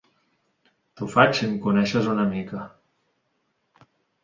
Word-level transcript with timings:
T'ho 1.01 1.09
faig 1.15 1.35
si 1.41 1.43
em 1.49 1.53
coneixes 1.67 2.11
una 2.15 2.27
mica. 2.33 2.65